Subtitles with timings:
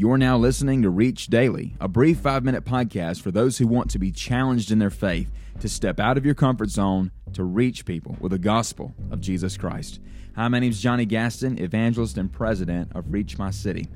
[0.00, 3.90] You're now listening to Reach Daily, a brief five minute podcast for those who want
[3.90, 5.28] to be challenged in their faith
[5.58, 9.56] to step out of your comfort zone to reach people with the gospel of Jesus
[9.56, 9.98] Christ.
[10.36, 13.88] Hi, my name is Johnny Gaston, evangelist and president of Reach My City.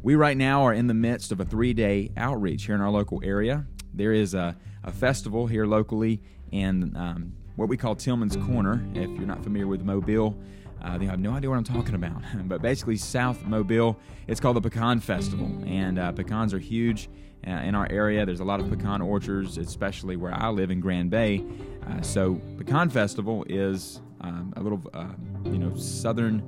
[0.00, 2.92] We right now are in the midst of a three day outreach here in our
[2.92, 3.66] local area.
[3.92, 6.22] There is a, a festival here locally
[6.52, 8.80] in um, what we call Tillman's Corner.
[8.94, 10.38] If you're not familiar with Mobile,
[10.82, 12.22] uh, they have no idea what I'm talking about.
[12.44, 15.50] but basically, South Mobile, it's called the Pecan Festival.
[15.66, 17.08] And uh, pecans are huge
[17.46, 18.24] uh, in our area.
[18.24, 21.44] There's a lot of pecan orchards, especially where I live in Grand Bay.
[21.86, 25.06] Uh, so, Pecan Festival is um, a little, uh,
[25.44, 26.42] you know, southern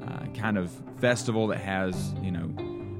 [0.00, 2.54] uh, kind of festival that has, you know,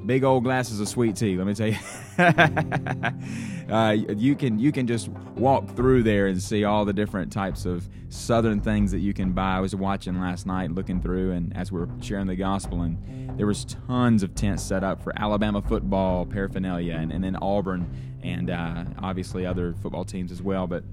[0.07, 1.37] big old glasses of sweet tea.
[1.37, 1.77] Let me tell you,
[3.75, 7.65] uh, you can you can just walk through there and see all the different types
[7.65, 9.57] of southern things that you can buy.
[9.57, 13.39] I was watching last night, looking through, and as we are sharing the gospel, and
[13.39, 17.91] there was tons of tents set up for Alabama football paraphernalia, and, and then Auburn,
[18.23, 20.67] and uh, obviously other football teams as well.
[20.67, 20.84] But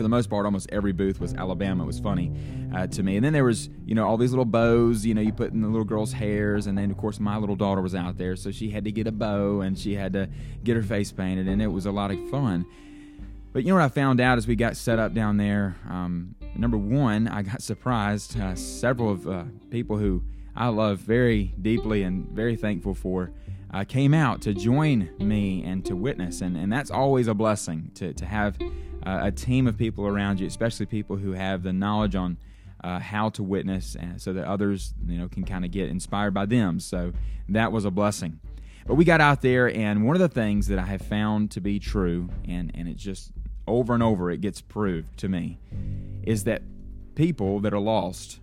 [0.00, 1.82] for the most part, almost every booth was Alabama.
[1.82, 2.32] It was funny
[2.74, 3.16] uh, to me.
[3.16, 5.60] And then there was, you know, all these little bows, you know, you put in
[5.60, 6.66] the little girls' hairs.
[6.66, 8.34] And then, of course, my little daughter was out there.
[8.34, 10.30] So she had to get a bow and she had to
[10.64, 11.48] get her face painted.
[11.48, 12.64] And it was a lot of fun.
[13.52, 15.76] But you know what I found out as we got set up down there?
[15.86, 18.40] Um, number one, I got surprised.
[18.40, 20.22] Uh, several of uh, people who
[20.56, 23.32] I love very deeply and very thankful for
[23.70, 26.40] uh, came out to join me and to witness.
[26.40, 28.56] And, and that's always a blessing to, to have
[29.04, 32.36] uh, a team of people around you, especially people who have the knowledge on
[32.82, 36.32] uh, how to witness, and so that others, you know, can kind of get inspired
[36.32, 36.80] by them.
[36.80, 37.12] So
[37.48, 38.40] that was a blessing.
[38.86, 41.60] But we got out there, and one of the things that I have found to
[41.60, 43.32] be true, and and it just
[43.66, 45.58] over and over it gets proved to me,
[46.22, 46.62] is that
[47.14, 48.40] people that are lost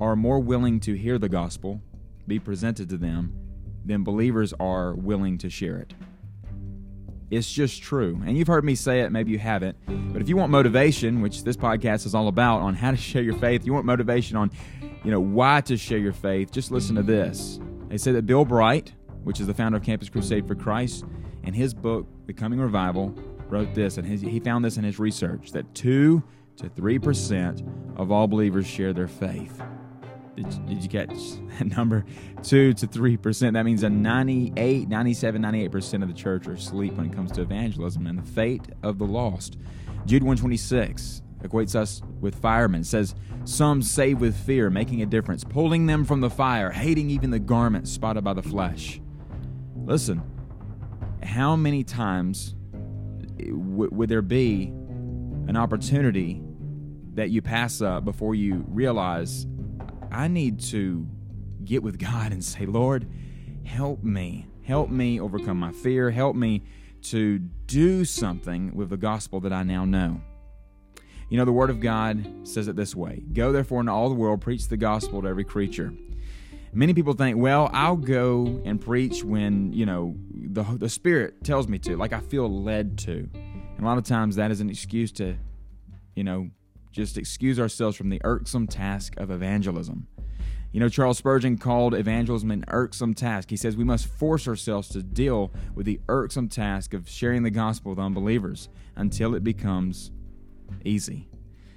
[0.00, 1.80] are more willing to hear the gospel
[2.26, 3.32] be presented to them
[3.84, 5.94] than believers are willing to share it.
[7.36, 8.20] It's just true.
[8.24, 9.76] And you've heard me say it, maybe you haven't.
[10.12, 13.22] But if you want motivation, which this podcast is all about on how to share
[13.22, 14.50] your faith, you want motivation on,
[15.02, 17.58] you know, why to share your faith, just listen to this.
[17.88, 18.92] They say that Bill Bright,
[19.22, 21.04] which is the founder of Campus Crusade for Christ,
[21.44, 23.14] in his book, Becoming Revival,
[23.48, 26.22] wrote this, and his, he found this in his research that 2
[26.56, 29.62] to 3% of all believers share their faith.
[30.36, 31.10] Did, you catch
[31.58, 32.04] that number?
[32.42, 33.52] 2 to 3%.
[33.52, 37.42] That means a 98, 97, 98% of the church are asleep when it comes to
[37.42, 39.58] evangelism and the fate of the lost.
[40.06, 42.80] Jude 126 equates us with firemen.
[42.80, 43.14] It says,
[43.44, 47.38] Some save with fear, making a difference, pulling them from the fire, hating even the
[47.38, 49.00] garment spotted by the flesh.
[49.76, 50.22] Listen,
[51.22, 52.54] how many times
[53.38, 54.72] w- would there be
[55.46, 56.42] an opportunity
[57.14, 59.46] that you pass up before you realize
[60.10, 61.06] I need to
[61.64, 63.06] get with God and say, Lord,
[63.64, 64.46] help me.
[64.62, 66.10] Help me overcome my fear.
[66.10, 66.62] Help me
[67.02, 70.20] to do something with the gospel that I now know.
[71.28, 74.14] You know, the Word of God says it this way Go therefore into all the
[74.14, 75.92] world, preach the gospel to every creature.
[76.72, 81.68] Many people think, well, I'll go and preach when, you know, the, the Spirit tells
[81.68, 83.28] me to, like I feel led to.
[83.32, 85.36] And a lot of times that is an excuse to,
[86.16, 86.50] you know,
[86.94, 90.06] just excuse ourselves from the irksome task of evangelism.
[90.72, 93.50] You know, Charles Spurgeon called evangelism an irksome task.
[93.50, 97.50] He says we must force ourselves to deal with the irksome task of sharing the
[97.50, 100.12] gospel with unbelievers until it becomes
[100.84, 101.28] easy.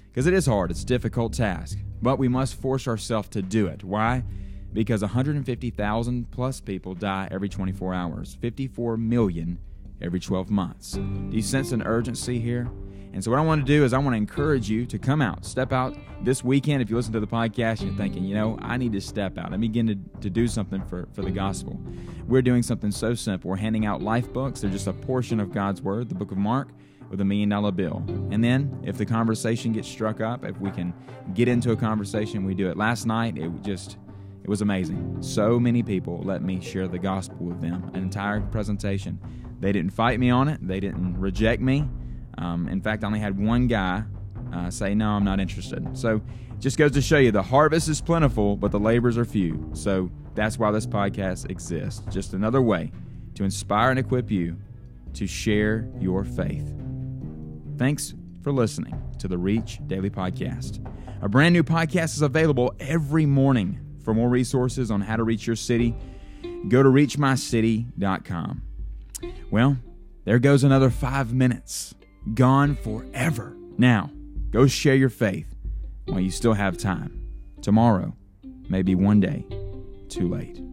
[0.08, 3.66] Because it is hard, it's a difficult task, but we must force ourselves to do
[3.66, 3.84] it.
[3.84, 4.24] Why?
[4.72, 9.58] Because 150,000 plus people die every 24 hours, 54 million
[10.00, 10.92] every 12 months.
[10.92, 12.68] Do you sense an urgency here?
[13.12, 15.22] And so, what I want to do is, I want to encourage you to come
[15.22, 16.82] out, step out this weekend.
[16.82, 19.52] If you listen to the podcast you're thinking, you know, I need to step out,
[19.52, 21.80] I begin to, to do something for, for the gospel.
[22.26, 23.50] We're doing something so simple.
[23.50, 26.38] We're handing out life books, they're just a portion of God's Word, the book of
[26.38, 26.68] Mark,
[27.10, 28.04] with a million dollar bill.
[28.30, 30.92] And then, if the conversation gets struck up, if we can
[31.34, 32.76] get into a conversation, we do it.
[32.76, 33.96] Last night, it just.
[34.44, 35.18] It was amazing.
[35.20, 39.20] So many people let me share the gospel with them, an entire presentation.
[39.60, 41.86] They didn't fight me on it, they didn't reject me.
[42.38, 44.04] Um, in fact, I only had one guy
[44.52, 45.96] uh, say, No, I'm not interested.
[45.96, 46.22] So
[46.58, 49.70] just goes to show you the harvest is plentiful, but the labors are few.
[49.74, 52.02] So that's why this podcast exists.
[52.10, 52.90] Just another way
[53.34, 54.56] to inspire and equip you
[55.14, 56.74] to share your faith.
[57.76, 60.84] Thanks for listening to the Reach Daily Podcast.
[61.22, 63.80] A brand new podcast is available every morning.
[64.04, 65.94] For more resources on how to reach your city,
[66.68, 68.62] go to reachmycity.com.
[69.50, 69.76] Well,
[70.24, 71.94] there goes another five minutes
[72.34, 73.56] gone forever.
[73.76, 74.10] Now,
[74.50, 75.54] go share your faith
[76.06, 77.20] while you still have time.
[77.62, 78.14] Tomorrow
[78.68, 79.44] may be one day
[80.08, 80.67] too late.